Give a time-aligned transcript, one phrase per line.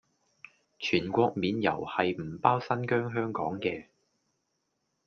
[0.79, 3.85] 全國免郵係唔包新疆香港嘅